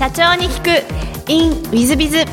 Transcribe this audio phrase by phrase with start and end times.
[0.00, 1.30] 社長に聞く。
[1.30, 2.24] In ウィズビズ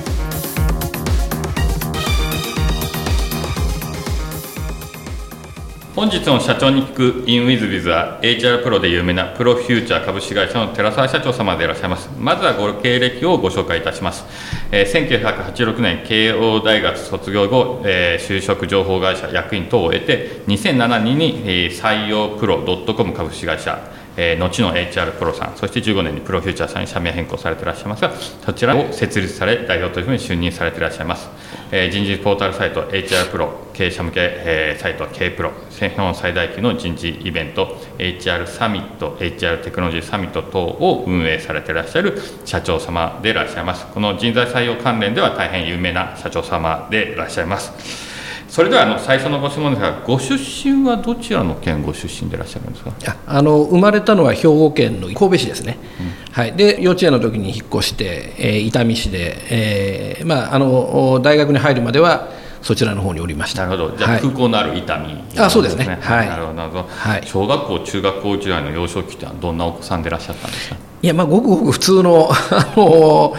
[5.94, 12.10] 本日の社長に聞く in ウィズビズは HR プロで有名なプロフューチャー株式会社の寺澤社長様でいらっしゃいます。
[12.18, 14.24] まずはご経歴をご紹介いたします、
[14.72, 23.97] えー、1986年慶応大学卒業後、えー、就職情報会社役員等を得て2007年に、えー、採用プロ .com 株式会社。
[24.18, 31.30] えー、後の HR プロさん、そして15年にプロフューチャーさんに社名変更されていらっしゃいますが、そちらを設立され、代表というふうに就任されていらっしゃいます。
[31.72, 43.86] えー、人事ポータルサイト HR プロ、経営者向け、えー、サイト K プロ、日本最大級の人事イベント、HR サミット、HR テクノロジーサミット等を運営されていらっしゃる社長様でいらっしゃいます。
[43.88, 48.07] この人材採用関連では大変有名な社長様でいらっしゃいます。
[48.48, 52.94] それではあの最初のご質問ですが、ご出身はどちらの県ご出身でいらっしゃるんですか？
[53.28, 62.30] あの生まれたのは兵庫県の神戸市ですね、うん、はい、で幼稚園の時に引っ越して、えー、伊丹市で、えーまあ、あの大学に入るまでは
[62.62, 63.68] そちらの方におりました。
[63.68, 63.98] なるほど。
[63.98, 66.00] じゃあ、空港のある伊丹、ね、あそうですね。
[66.02, 66.28] はい。
[66.28, 70.78] なるほどなるほど、はい、小学校中学校時代の幼少期ってどんなお子さんでいらっしゃったんですか？
[71.02, 73.36] いやまあごくごく普通のあの、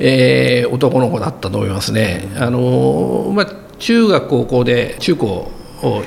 [0.00, 2.32] えー、男の子だったと思いますね。
[2.36, 3.46] あのまあ
[3.78, 5.50] 中学高校で中高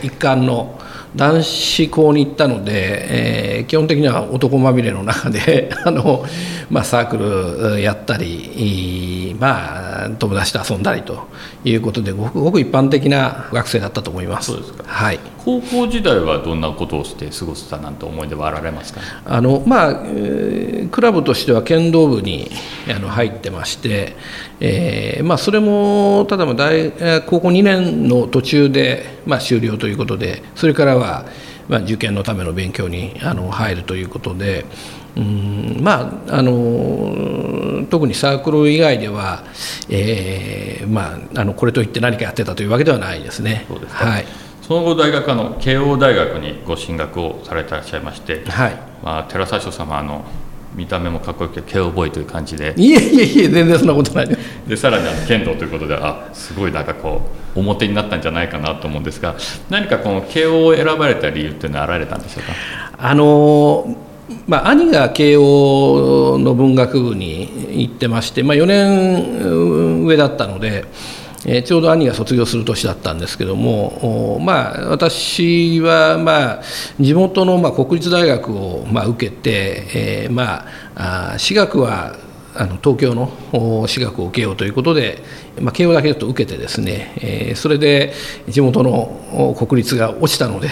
[0.02, 0.80] 一貫の
[1.16, 6.26] 男子校に行ったので、えー、基本的には男まみれの中で あの、
[6.70, 7.18] まあ、サーク
[7.74, 11.28] ルやったり、まあ、友達と遊んだりと
[11.64, 14.52] いうことでごくごく一般的な学生だったと思います。
[14.52, 19.02] そうですか、はい、高校時代はどんなことをして過ごせたなんて思い出はあられますか？
[19.26, 22.50] あの、まあえー、クラブとしては剣道部に
[22.90, 24.16] あの入ってまして、
[24.60, 26.92] えーまあ、それもただ大
[27.26, 31.26] 高校2年の途中で、まあ、終了ということでそれからはは、
[31.68, 34.66] まあ、受験のための勉強にあの入るということで、
[35.16, 39.44] うんまあ、あの特にサークル以外では、
[39.90, 43.66] えーまあ、あのこれといって何かやってたというわけではないですね。
[43.68, 44.26] そうですはい。
[44.62, 48.80] その後大学の慶応大学にご進学をされていらっしゃいまして、はい。
[49.04, 50.24] まあ、寺澤様あの
[50.74, 52.74] 見た目もかっこよくて慶応ボーイという感じで。
[52.78, 54.38] いえいえいえ全然そんなことない。
[54.68, 59.36] でさらにあの剣道ということであすごいなんかこう表になったんじゃないかなと思うんですが
[59.70, 62.54] 何かこの慶応を選ばれた理由っていうのはあられたんでしょうか？
[62.98, 63.96] あの
[64.48, 70.86] まあ、兄が慶応の文学部に行ってまして、まあ、4年上だったので、
[71.46, 76.64] えー、ちょうど兄が卒業する年だったんですけども、まあ、私は、まあ、
[77.00, 80.66] 地元の、まあ、国立大学を、まあ、受けて、えーま
[80.96, 82.16] あ、あ私学は
[82.56, 83.32] あの東京の
[83.82, 85.24] 私学を受けようということで、
[85.60, 88.14] まあ、慶応だけだと受けてですね、えー、それで
[88.48, 90.70] 地元の国立が落ちたので、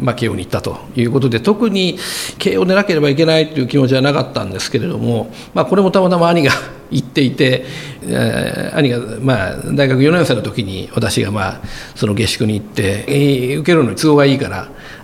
[0.00, 1.98] まあ、慶応に行ったということで特に
[2.38, 6.52] 慶応でなければいけないという気持ちはなかったんですけれども、まあ、これもたまたま兄が
[6.90, 7.64] 行っていて、
[8.02, 11.60] えー、兄が、まあ、大学4年生の時に私が、まあ、
[11.94, 14.48] その下宿に行って、えー、受けるのに都合がいいか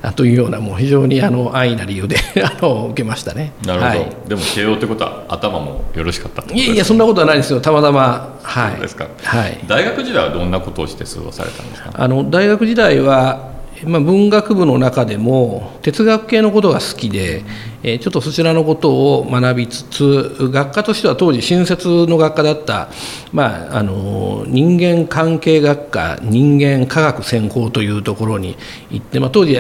[0.02, 3.52] らというようなもう非常にあの安易な理由で あの受けましたね。
[3.64, 7.60] なるほど、はい、でも慶応ってことは頭もよろしかったいやいやそんなことはないですよ。
[7.60, 8.72] たまたまはい。
[8.72, 11.90] そうですか、はい、大学時代はどんなことをして過ごされたんですか？
[11.94, 13.50] あの大学時代は
[13.84, 17.42] まあ、文学部の中でも哲学系のことが好きで、
[17.82, 22.88] え、ちょっとそちらのことを学びつつ学科としては当時新設の学科だった、
[23.32, 28.56] まあ、あの人間関係学科人間科学専攻というところに
[28.90, 29.56] 行って、まあ、当時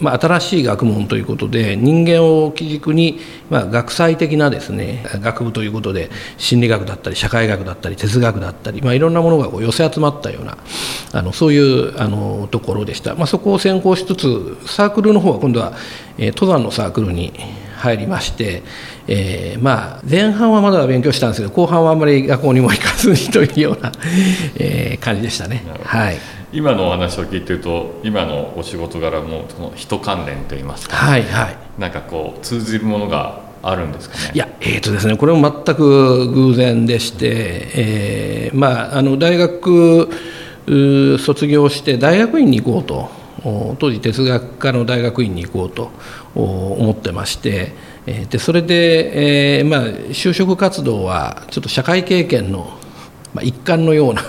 [0.00, 10.58] まあ、新しい学問ということで人間を基軸に、まあ、学際的なですね学部ということで心理学だったり社会学だったり哲学だったり、まあ、いろんなものがこう寄せ集まったような
[11.12, 15.74] あのそういうあのところでした、まあ、そこを専攻しつつサークルの方は今度は、
[16.18, 17.32] えー、登山のサークルに
[17.76, 18.62] 入りまして、
[19.08, 23.90] えー、まあ前半はまだ勉強したんですけど後半はあんまり学校にも行かずにというような、
[24.56, 25.64] えー、感じでしたね。
[25.84, 34.32] はい今のお話を聞いてると今のお仕事柄もその人関連といいますか、はいはい、なんかこう通じるものがあるんですかね？
[34.34, 40.08] いや、えーとですね、これも全く偶然でして、えーまあ、あの大学
[41.18, 45.90] 卒業して大学院に行こうと当時哲学科の大学院に行こうと
[46.34, 47.72] 思ってまして
[48.28, 52.78] でそれで、えーまあ、就職活動はちょっと社会経験の
[53.34, 54.22] まあ、一環のような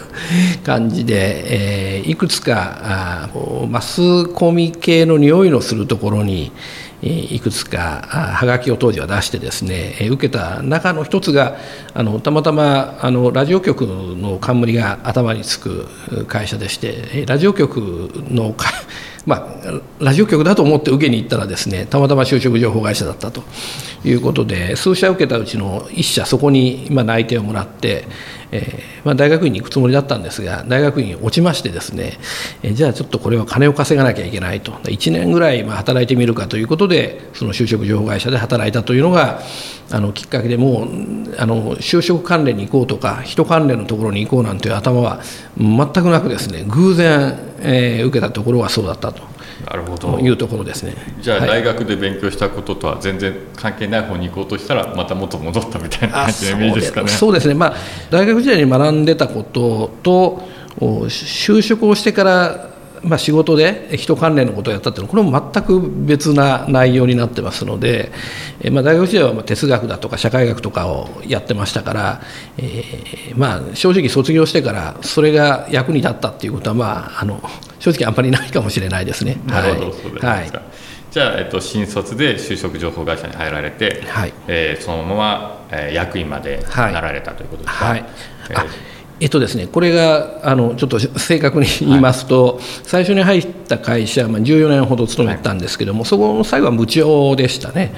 [0.63, 3.29] 感じで、えー、いくつか
[3.69, 6.51] マスコミ系の匂いのするところに、
[7.01, 11.57] えー、いくつかはがきを当時は出してですね、えー、受けた中の一つが
[11.93, 15.87] あのたまたまあのラジオ局の冠が頭につく
[16.27, 18.55] 会社でしてラジオ局の
[19.23, 23.43] まあ、ラジオ局だと思って受けに行ったらですねたまたま就職情報会社だったと
[24.03, 28.07] いうことで数社受けたうちの1社そこにま内定をもらって、
[28.51, 32.19] えー、まあ、大学院に行くつもりだったんですが大学院落ちましてですね、
[32.63, 39.41] えー、じゃあちょっとこれは金を稼がなきゃいけないと1年ぐらいま働いてみるかということでその就職情報会社で働いたというのが
[39.89, 40.87] あのきっかけでもう
[41.37, 45.21] あの就職関連に行こうとか人関連のところに行こうなんていう頭は
[45.57, 49.30] 全くなくですね偶然、えー、受けたところはそうだったと。
[49.65, 50.19] なるほど。
[50.19, 50.93] いうところですね。
[51.19, 57.09] じゃあ、大学で勉強したこととは全然関係ない方に行こうとしたらまた元戻ったみたいな感じのイメージですかね。
[57.09, 57.47] そうです。
[57.47, 57.75] ね、まあ、
[58.09, 60.47] 大学時代に学んでたことと
[60.79, 62.70] 就職をしてから
[63.03, 68.11] まあ、仕事で人関連のことをやったっていうのはこれも全く別な内容になってますので、
[68.61, 72.21] えまあ、大学時代はまあ哲学だとか社会学とかをやってましたから、
[72.57, 76.85] えー、まあ正直卒業してからそれが役に立ったっていうことは、ま
[77.17, 77.41] あ、あの
[77.79, 79.37] 正直あんまりないかもしれないですね。
[79.47, 80.51] なるほど、そうですか、はい。
[81.09, 84.33] じゃあ、えっと、新卒で就職情報会社に入られて、はい。
[84.47, 87.85] えー、そのまま、えー、役員までなられたということですか？
[87.85, 88.09] はい、はい
[88.51, 88.90] えー
[89.21, 97.93] えっとですね、これがあのちょっと正確に言いますと、はい、最初に入った会社、まあ、14年ほど勤めたんですけども、はい、そこの最後は無償でしたね。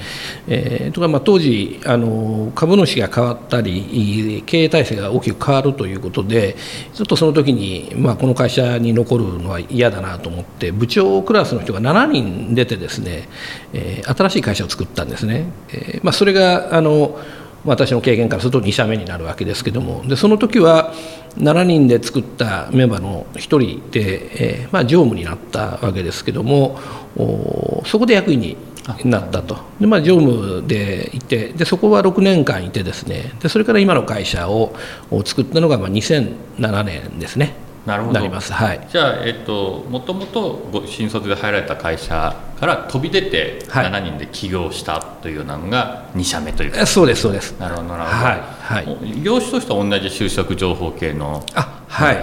[0.46, 6.56] えー、とかまあ当時あの、株主が変わったり、経営体制が大きく変わるということで、
[6.92, 13.28] ちょっとその時に、まあ、この会社に残るのは嫌だなと思って、部長クラスの人が7人出て、ですね、
[13.72, 15.46] えー、新しい会社を作ったんですね。
[15.72, 17.18] えーまあ、それがあの
[17.64, 20.92] 私の経験からすると2社目になるわけですけどもでその時は
[21.38, 26.78] 7人で作ったメンバーの1人で、えー、まあ、常務になったわけですけども
[27.86, 28.56] そこで役員に
[29.04, 34.74] なったとで、まあ、常務でいてでそこは6年間いてですねでそれから今の会社を
[35.24, 37.63] 作ったのがまあ2007年ですね。
[37.86, 38.14] なるほど。
[38.14, 47.58] なります、はい、じゃあ、えっと、もともと新卒で入られた会社から飛び出て7人で起業したというようなのが2社目というか、はい、そうですそうです。
[47.58, 52.16] なるほどなるほど、はいはい、業種としては同じ就職情報系のあはい、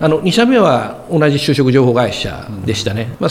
[0.00, 3.30] あの2社目は同じ就職情報会社でしたね、まあ、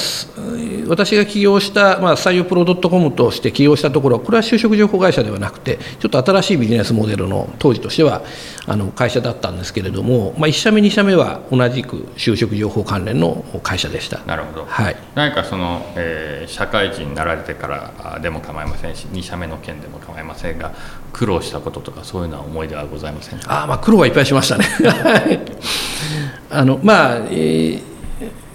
[0.87, 8.23] 私が起業した、まあ、採用プロドットコムとして起業したところこれは就職情報会社ではなくてちょっと新しいビジネスモデルの当時としては
[8.67, 14.19] あの会社だったんですけれども、まあ、1社目2社目は同じく就職情報関連の会社でした。
[14.25, 20.73] なるほど、はい、何かその、えー、社会人になられてからでも構いませんし2社目の件でも構いませんが
[21.13, 23.63] 苦労したこととかそういうのは思い出はございませんか？
[23.63, 24.65] あ、まあ、苦労はいっぱいしましたね
[26.57, 27.81] あのまあ、え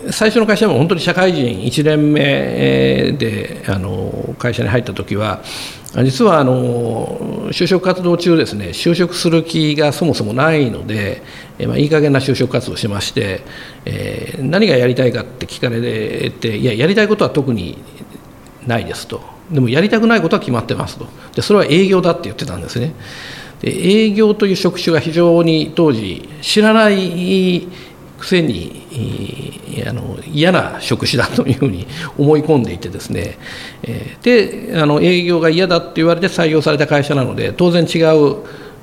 [0.05, 5.43] ー、最初の会社も本当に社会人1年目であの会社に入った時は
[6.05, 11.23] 実はあの就職活動中ですね就職する気がそもそもないので、
[11.59, 13.43] えまあ、いい加減な就職活動をしまして、
[13.85, 17.79] えー、何がやりたいかって聞かれていややりたいことは特に
[18.67, 19.21] ないですと。
[19.51, 21.07] でもやりたくないことは決まってますと。
[21.35, 22.95] でそれは営業だって言ってたんですね。
[23.61, 27.69] で営業という職種が非常に当時知らない
[28.21, 28.85] くせに
[29.89, 31.87] あの嫌な職種だというふうに
[32.19, 33.39] 思い込んでいてですね
[34.23, 38.37] であの営業が嫌だって言われて採用された会社なので当然違う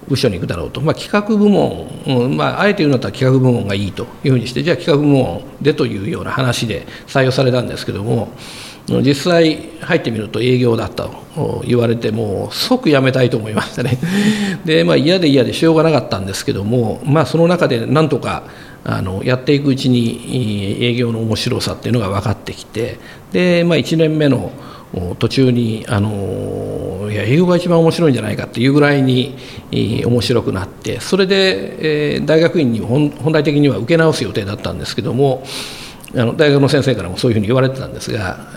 [0.07, 8.29] 部署に行くだろうと、まあ、企画部門、うんまあ、あえて言うんだったら企画部門がいいというふうにしてじゃあ企画部門でというような話で採用されたんですけども
[8.87, 13.99] 実際入ってみると営業だったと言われてもう即辞めたいと思いましたね。
[14.63, 18.43] で、まあ、嫌で嫌でしょうがなかったんですけども、まあ、その中でなんとか
[18.89, 22.97] あのやっていくうちに営業の面白さっていうのが分かってきて
[23.33, 24.49] で、まあ、1年目の
[25.19, 29.35] 途中にあのいや営業が一番面白いんじゃないかっていうぐらいに
[30.05, 35.43] 面白くなってそれで、えー、大学院に本来的には受け直す予定だったんですけども
[36.15, 38.47] あの大学の先生からもそういうふうに言われてたんですが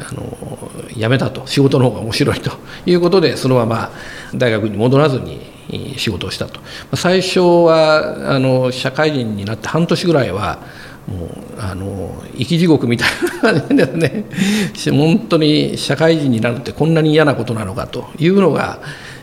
[0.97, 2.53] 辞めたと仕事の方が面白いと
[2.87, 3.91] いうことでそのまま
[4.33, 5.50] 大学に戻らずに
[5.97, 6.61] 仕事をしたと。
[6.97, 10.59] 最初はあの社会人になって半年ぐらいは
[11.07, 13.09] もうあの生き地獄みたい
[13.43, 13.85] な感じで
[14.75, 18.81] すね本当に社会人になるってこんなに嫌なことなのかというのが、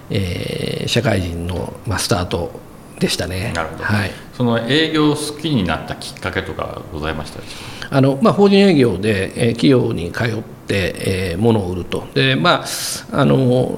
[0.10, 2.52] えー、社会人の、まあ、スタート
[3.00, 3.54] でしたね。
[3.56, 7.56] なるほど、はい、その営業好きになったきっかけとかございましたでしょ
[7.88, 7.96] うか？
[7.96, 12.08] あの、まあ、法人営業で、えー、企業に通って、えー、物を売ると。
[12.16, 12.66] で、まあ、
[13.12, 13.78] あの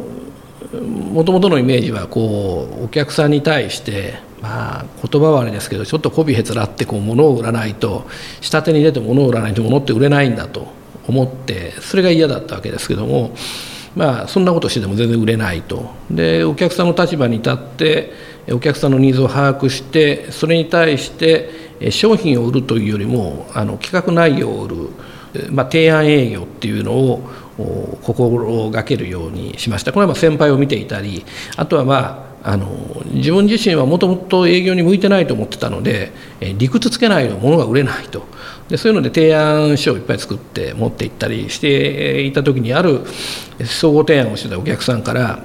[0.74, 8.08] もともとのイメージはこうお客さんに対してまあ言葉はあれですけどちょっと媚びへつらってこう物を売らないと
[8.42, 10.68] 下手に出て物を売らないと物って売れないんだと
[11.08, 13.36] 思ってそれが嫌だったわけですけども
[13.96, 15.90] まあそんなことしてても全然売れないと。
[16.12, 18.14] でお客さんの立場に立って
[18.52, 24.90] お客さんのニーズを把握してそれに対して商品を売るというよりもあの企画内容を売る
[25.52, 27.22] まあ、提案営業っていうのを
[28.02, 29.92] 心がけるようにしました。
[29.92, 31.26] これはま先輩を見ていたり
[31.56, 32.68] あとはまああの
[33.12, 36.14] 自分自身はもともと営業に向いてないと思ってたので
[36.58, 38.24] 理屈つけないと物が売れないと。
[38.70, 43.02] でそういうので提案書をいっぱい作って持っていったりしていた時にある
[43.66, 45.44] 総合提案をしてたお客さんから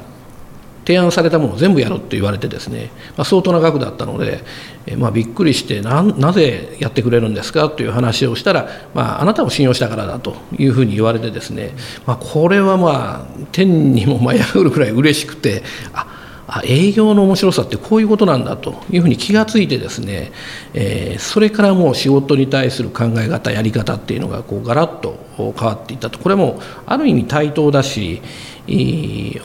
[0.85, 4.45] 提案されたものを全部やろうって言われてですね、まあ、相当な額だったので、
[4.87, 11.73] えまあ、びっくりしてなぜやってくれるんですかという話をしたら、まあ、あなたを信用したからだというふうに言われてですね、
[12.07, 15.63] まあ、これはまあ天にも舞い上がるくらい嬉しくて
[15.93, 16.15] あ
[16.47, 20.31] あ営業の面白さってこういうことなんだというふうに気がついてですね、
[20.75, 26.19] えー、それからもう仕事に対する考え方やり方っていうのがこうガラッと変わっていったと。
[26.19, 28.21] これもある意味対等だし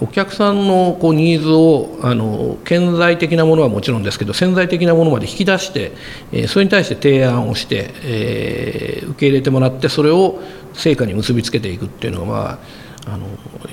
[0.01, 5.91] お客さんのこうニーズをあの顕在的なものはもちろんですけど潜在的なものまで引き出して、
[6.31, 10.39] えそれに対して提案をして、えー、受け入れてもらってそれを
[10.73, 12.59] 成果に結びつけていくっていうのがまあ
[13.07, 13.27] あの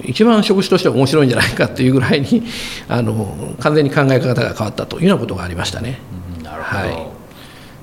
[0.05, 2.43] 一番職種としては面白いんじゃないかっていうぐらいに
[2.89, 6.01] あの完全に考え方が変わったというようなことがありましたね。
[6.39, 7.07] うん、なるほど、はい。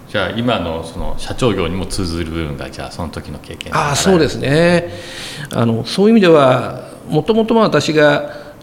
[0.09, 4.93] じゃあ今のその社長業にも通ずる部分がじゃあその時の経験あそうですね。
[5.53, 8.53] あのそういう意味ではもともと私が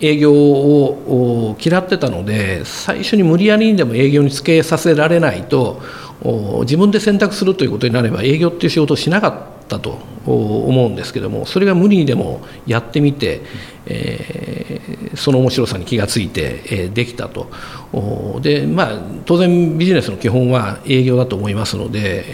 [0.00, 5.80] 営業を嫌ってたので最初に無理やりにでも営業につけさせられないと
[6.62, 13.42] 自分で選択するということになれば営業っていう仕事をしなかったと思うんですけどもそれが無理にでもやってみて、
[13.86, 14.80] え、
[15.14, 17.50] その面白さに気がついて、え、できたと。
[18.40, 22.24] で、まあ、当然ビジネスの基本は営業だと思いますので、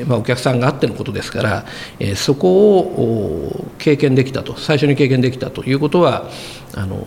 [0.00, 1.64] え、まあ、お客さんがあってのことですから、
[1.98, 4.56] えそこを経験できたと。
[4.58, 6.30] 最初に経験できたということは
[6.74, 7.06] あの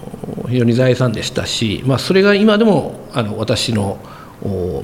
[0.49, 3.99] 非常に財産でしたし、まあ、それが今でもあの私の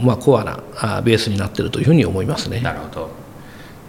[0.01, 0.57] まあ、コアな
[1.01, 2.59] ベースになっているというふうに思いますね。
[2.59, 3.09] なるほど。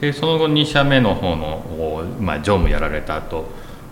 [0.01, 3.47] でその後2社目の方の、まあ、常務やられた後、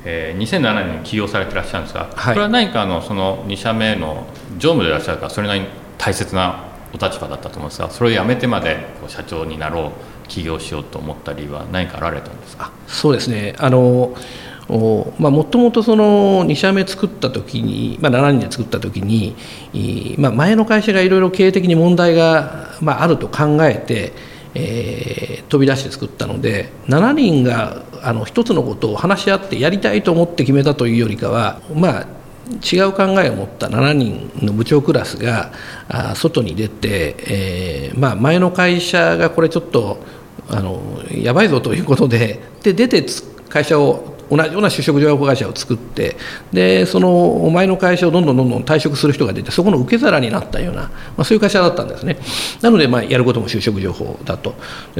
[0.08, 4.24] えー、2007年に起業されてらっしゃるんですが、はい、これは何かのその2社目の
[4.58, 5.66] 常務でいらっしゃるかそれなりに
[5.98, 9.92] 大切なお立場だったと思うんですがそれを辞めてまで社長になろ
[10.24, 12.70] う起業しようと思った理由は何かあられたんですか？
[12.86, 13.54] そうですね。
[13.58, 14.14] あの
[15.20, 19.36] まあ、もともとその2社目作った時に、まあ、7人で作った時に、
[20.18, 24.12] まあ、前の会社がいろいろ経営的に問題が、まあ、あると考えて、
[24.54, 32.06] えー、飛び出して作ったので7人があの一つのことを話し合ってやりたいと思って決めたというよりかはまあ
[32.64, 35.52] 違う考えを持った7人の部長クラスが
[35.88, 39.98] あ外に出て、えーまあ、前の会社がこれちょっと
[40.48, 43.04] あのやばいぞということでで出て
[43.48, 46.16] 会社を同じような就職情報会社を作って
[46.52, 52.18] でそのお前の会社をどんどんどんどん退職する人が出てそこの受け皿になったような、まあ、そういう会社だったんですね。
[52.62, 54.54] なので、まあ、やることも就職情報だと。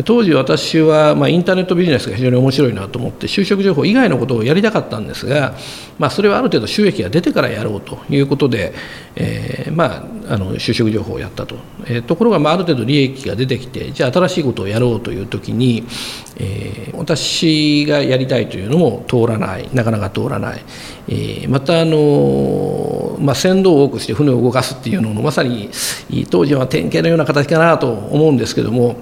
[0.04, 5.54] 当時私は、まあ、インターネットビジネスが非常に面白いなと思って就職情報以外のことをやりたかったんですが、
[5.98, 8.72] まあ、それはある程度収益が出てからやろうということで、
[9.16, 11.56] えー、まあ、あの就職情報をやったと、
[11.86, 15.84] えー、ところが、まあ、ある程度利益が出てきてじゃあ新しいことをやろうという時に、
[16.36, 19.68] えー、私がやりたいというのも通らない。
[19.72, 20.64] なかなか通らない、
[21.08, 25.70] えー、またあの、まあ、船頭を多くして船を動かすっていうののまさに
[26.30, 28.96] 当時は典型のような形かなと思うんですけども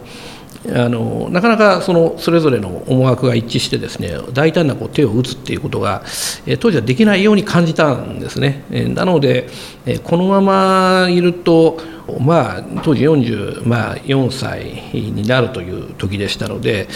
[0.73, 6.03] あのなかなかそのそれぞれの思惑が一致してですね大胆なこう手を打つっていうことが、
[6.47, 8.65] え当時はできないように感じたんですね。
[8.71, 9.49] えなので、
[9.85, 11.79] えこのままいると
[12.21, 13.97] まあ、当時44、まあ、
[14.31, 16.87] 歳になるという時でしたので、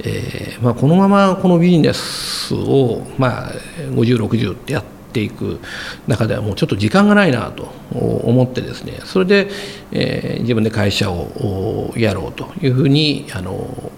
[0.00, 3.52] えーまあ、このままこのビジネスを、まあ、
[3.94, 5.60] 50、60ってやっていく
[6.06, 9.50] 中ではもうちょっと時間がないなと思ってですねそれで、
[9.92, 13.52] えー、自分で会社をやろうというふうにあの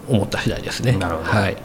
[0.09, 0.93] 思った次第ですね。
[0.97, 1.57] なるほど、はい。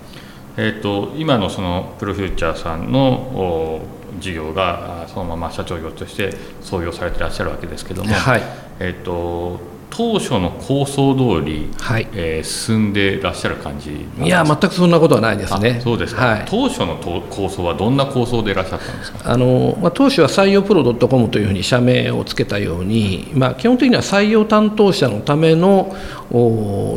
[0.57, 3.81] えーと、今のそのプロフューチャーさんの
[4.19, 8.41] 事業がそのまま社長業として創業されていらっしゃるわけですけども、はい。
[8.79, 9.59] えーと、
[9.97, 12.07] 当初の構想通り、はい。
[12.13, 15.79] えー、進んでいらっしゃる感じいや全くそんなことはないですね。
[15.81, 19.31] そうですか、はい、当初の構想はどんな構想でいらっしゃったんですか？
[19.31, 25.95] あの、まあ、当初は採用プロ .com というふうに社名をつけたように、まあ、基本的には採用担当者のための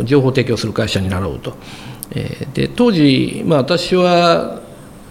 [0.05, 1.55] 情報提供する会社になろうと。
[2.11, 4.61] えー、で当時、まあ、私は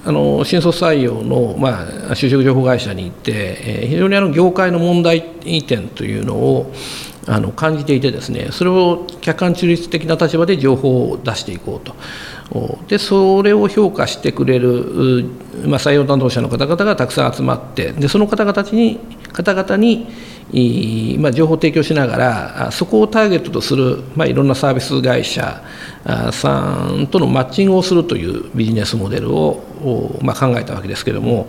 [0.06, 5.22] あの新卒採用の、まあ、就職情報会社に行って、えー、非常にあの業界の問題
[5.68, 6.74] 点というのを
[7.28, 11.96] あの感じていてですねそれを客観中立的な立場で情報を出していこうと。
[12.88, 15.26] でそれを評価してくれる、
[15.66, 19.02] まあ、採用担当者の方々がたくさん集まってでその方々に
[19.34, 20.08] 方々に
[21.20, 25.62] ま、情報提供しながらそこをターゲットとする、まあ、いろんなサービス会社
[26.32, 31.48] さんとのマッチングをするというビジネスモデルを、まあ、考えたわけですけれども、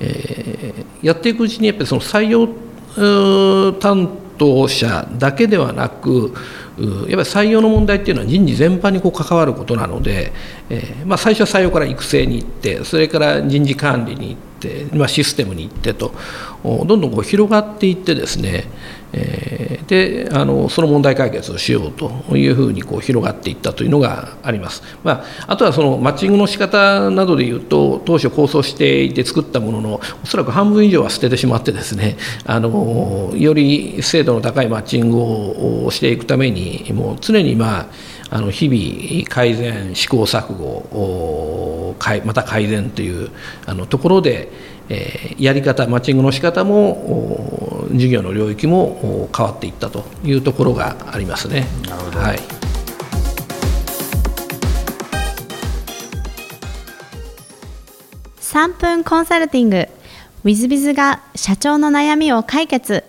[0.00, 6.34] えー、やっていくうちにやっぱりその採用担当者だけではなく
[6.78, 10.32] やっぱり採用の問題っていうのは人事全般にこう関わることなので、
[10.70, 16.14] えーまあ、最初は採用から育成に行ってそれから人事管理に行って、まあ、システムに行ってと
[16.62, 18.64] どんどんこう広がっていってですね、
[19.12, 36.61] えー、であのその問題解決をしようというふうにこう広がっていったというのがあります、まあ、あとはそのマッチングの仕方などでいうと当初構想していて作ったもののおそらく半分以上は捨ててしまってですねあのより精度の高いマッチングをしていくために
[36.92, 37.86] もう常にまあ
[38.30, 43.30] あの日々改善試行錯誤また改善という
[43.66, 44.50] あのところで
[44.88, 51.66] えやり方マッチングの仕方も事業の領域も変わっていったというところがありますね。
[51.88, 52.38] なるほど、はい。
[58.40, 59.88] 3分コンサルティング。
[60.44, 63.04] w i z b i が社長の悩みを解決。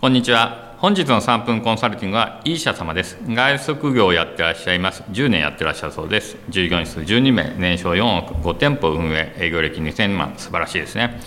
[0.00, 3.16] こんにちは本日の3分コンサルティングは、E 社様です。
[3.26, 5.02] 外食業をやってらっしゃいます。
[5.10, 6.36] 10年やってらっしゃるそうです。
[6.50, 11.18] 従業員数12名、年商4億、5店舗運営、営業歴2000万、素晴らしいですね。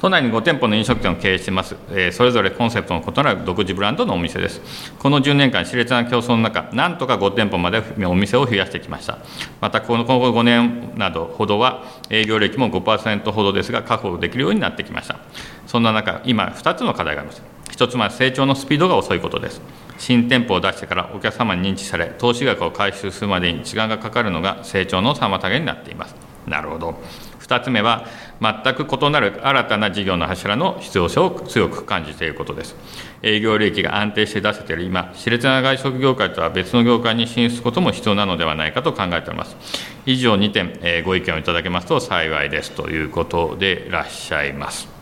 [0.00, 4.60] 都内に5店舗の飲食店を経営しています、えー、それぞれコンセプトの異なる独自ブランドのお店です。
[4.98, 9.18] この10年間、熾烈な競争の中、なんとか5店舗までお店を増やしてきました。
[9.60, 15.18] また、この今後5年などほどは、営業歴も5%ほどですが、確保できるようになってきました。
[15.66, 17.42] そんな中、今、2つの課題があります。
[17.70, 19.60] 1つ目は成長のスピードが遅いことです。
[19.98, 26.14] 新店舗を出してからお客様に認知され、投資額を回収するまでに時間がかかるのが成長の妨げになっています。
[26.46, 26.98] なるほど。
[27.46, 28.06] 2つ目は、
[28.40, 32.76] 全く異なる新たな事業の柱の必要性を強く感じていることです。
[33.22, 39.56] 営業利益が安定して出せている今、熾烈な外食業界とは別の業界に進出することも必要なのではないかと考えております。
[40.04, 44.96] 以上2点、えご意見をいただけますと幸いですということでいらっしゃいます。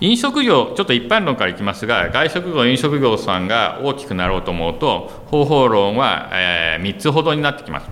[0.00, 7.88] 飲食業、ちょっと一般論からいきますが、外食業、飲食業さんが大きくなろうと思うと、方法論は、えー、3つほどになってきます。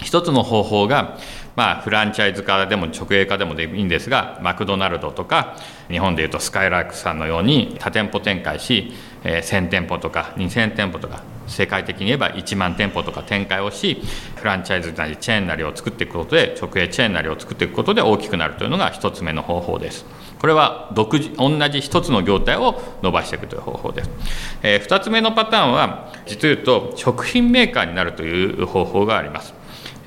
[0.00, 1.16] 1つの方法が、
[1.56, 5.56] まあ、フランチャイズ化でも直営化でもいいんですが、マクドナルドとか、
[5.88, 8.92] 日本でいうとスカイラークさんのように多店舗展開し、
[9.24, 14.00] えー、1000店舗とか2000店舗とか、世界的に言えば1万店舗とか展開をし、
[14.36, 20.06] フランチャイズなりチェーンなりを作っていくことで、直営チェーンなりを作っていくことで大きくなるというのが1つ目の方法です。
[20.38, 24.10] これは独自同じ一つの業態を伸ばしていくという方法です。
[24.62, 29.59] えー、2つ目のパターンは実を言うと食品メーカーになるという方法があります。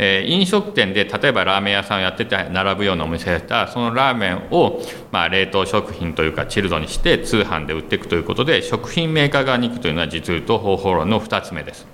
[0.03, 11.87] えー、飲食店で例えばラーメン屋さんをやってて並ぶようなお店だったらそのラーメンを、まあ、冷凍食品というかチルドにして通販で売っていくということで食品メーカー側に行くというのは実を言うと方法論の2つ目です。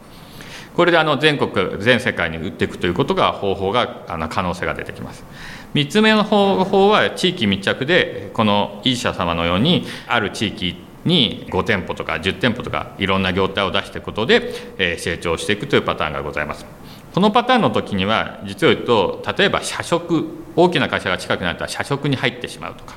[0.76, 5.24] これであの全国全世界に売っていくということが方法があの可能性が出てきます。
[5.74, 16.66] 3つ目の方法は地域密着でこのいい社様のようにある地域に5店舗とか10店舗とかいろんな業態を出していくことで、成長していくというパターンがございます。
[17.14, 22.96] このパターンの時には実を言うと例えば社食大きな会社が近くなったら社食に入ってしまうとか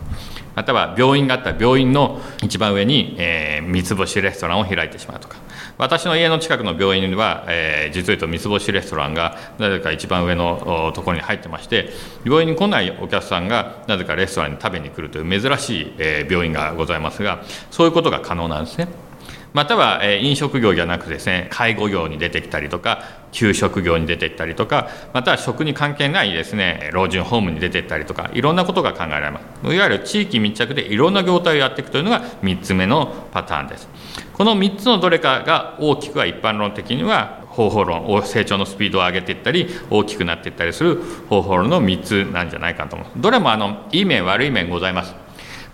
[0.55, 5.38] または病院があったら病院の一番上に、えー、三つ星レストランを開いてしまうとか
[5.79, 11.90] 私の家の近くの病院には、えー、実を言うと三つ星レストランがなぜか一番上のところに入ってまして
[12.25, 18.88] 病院に来ないお客さんがなぜかレストランに食べに来るという珍しい、えー、病院がございますがそういうことが可能なんですね。
[19.52, 29.74] または、え飲食業じゃなくてですね介護業に出てきたりとか給食業に出てきたりとかまたは食に関係ないですね老人ホームに出てったりとかいろんなことが考えられます。
[29.74, 33.88] いわゆる地域密着でいろんな業態をやっていくというのが3つ目のパターンです。
[34.32, 43.08] この3つのどれかが大きくは一般論的には方法論を成長のスピードを上げていったり大きくなっていったりする方法論の3つなんじゃないかと思う。
[43.16, 45.21] どれもあのいい面悪い面ございます。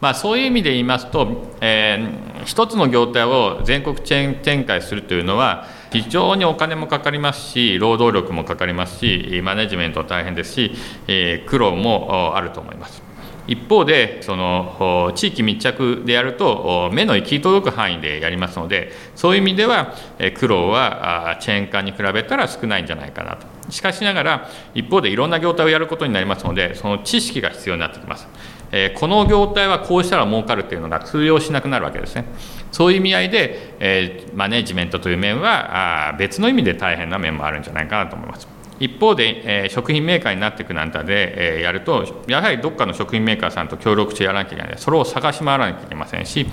[0.01, 10.73] まあ、そういう意味で言いますと、えー、一つの業態を全国チェーン展開するというのは非常にお金もかかりますし労働力もかかりますしマネジメント大変ですし、
[11.09, 13.09] えー、苦労もあると思います。
[13.49, 19.95] 一方でその地域密着でやると目の行き届く範囲でやりますのでそういう意味では
[20.37, 28.29] 苦労はチェーン化に比べたら少ないんじゃないかなとしかしながら一方でいろんな業態をやることになりますのでその知識が必要になってきます
[28.71, 32.25] えこの業態はこうしたら儲かるというのが通用しなくなるわけですね。
[32.71, 38.59] そういう意味合いで、えマネジメントという面はあ別の意味で大変な面もあるんじゃないかなと思います。
[38.81, 46.47] 一方で、えー、食品メーカーになっていくなんてで、えー、やるとやはりどっかの食品メーカーさんと協力してやらなきゃいけないそれを探し回らなきゃいけませんし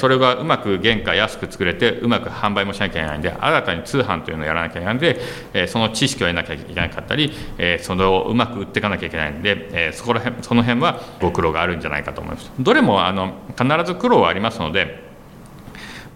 [0.00, 5.20] それがうまく原価安く作れてうまく販売もしなきゃいけないんで新たに通販というのをやらなきゃいけないんで、
[5.52, 12.50] え、その知識を得なきゃいけなかったり、え、それをうまく売っていかなきゃいけないんで、え、そこら辺その辺はご苦労があるんじゃないかと思います。
[12.58, 15.10] どれもあの必ず苦労はありますので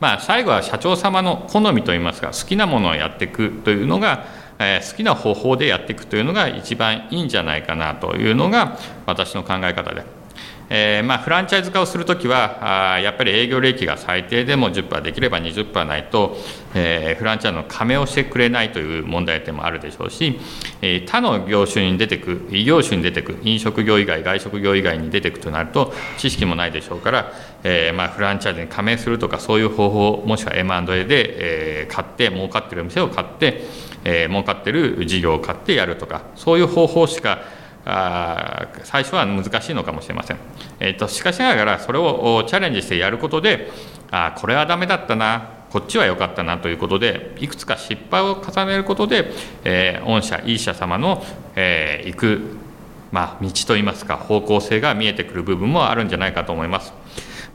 [0.01, 4.25] まあ、最後は社長様の好みといいますか好きなものをやっていくというのが、
[4.59, 10.24] え、好きな方法でやっていくというのが一番いいんじゃないかなというのが私の考え方で。
[10.71, 16.37] えー、まあ、フランチャイズ化をするときはあやっぱり営業利益が最低でも10%できれば20%ないと、
[16.75, 20.39] えー、フランチャイズの加盟をしてくれないという問題点もあるでしょうし、
[20.81, 33.65] えー、他の業種に出てく異業種に出てく飲食業以外外食業以外に出てくとなると知識もないでしょうから、えまあ、フランチャイズに加盟するとかそういう方法もしくは M&A で、え買って儲かってる店を買って、
[34.05, 37.43] え儲かってる事業を買ってやるとかそういう方法しか
[37.85, 40.39] あ最初は難しいのかもしれません、
[40.81, 43.71] えーと、しかしながらそれをチャレンジしてやることで
[44.11, 49.33] あこれはダメだったなこっちは良かったなということでいくつか失敗を重ねることで、
[49.65, 51.25] えー、御社いい社様の、
[51.57, 52.41] えー、行く、
[53.11, 56.93] まあ、道といいますか方向性が見えてくる部分もあるんじゃないかと思います。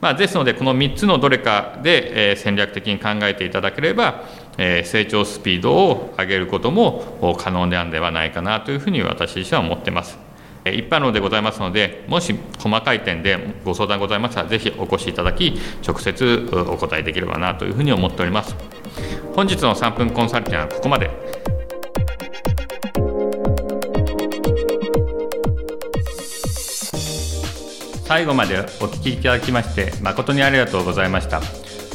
[0.00, 4.24] まあ、ですのでこの3つのどれかで、え、戦略的に考えていただければ、
[4.56, 10.18] え、成長スピードを上げることも可能であるんではないかなというふうに私自身は思ってます。
[10.64, 18.54] 一般論でございますので、もし細かい点でご相談ございましたら、ぜひお越しいただき、直接お答えできればなというふうに思っております。
[19.34, 21.10] 本日の3分コンサルティングはここまで。
[28.10, 31.40] 最後までお聞きいただきまして誠にありがとうございました。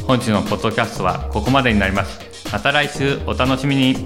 [0.07, 2.49] 本日のポッドキャストはここまでになります。
[2.53, 3.97] また来週お楽しみに。